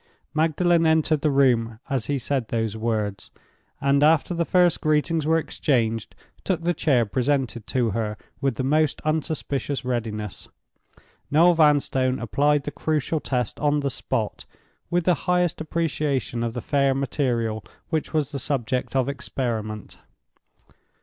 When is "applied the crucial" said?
12.17-13.19